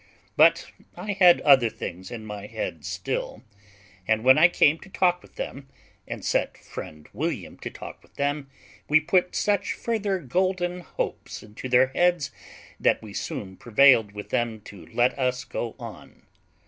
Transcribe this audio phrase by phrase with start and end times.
[0.35, 3.43] But I had other things in my head still,
[4.07, 5.67] and when I came to talk with them,
[6.07, 8.49] and set friend William to talk with them,
[8.89, 12.31] we put such further golden hopes into their heads
[12.79, 16.23] that we soon prevailed with them to let us go on.